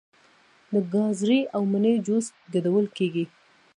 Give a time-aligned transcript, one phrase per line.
[0.71, 3.25] د ګازرې او مڼې جوس ګډول کیږي.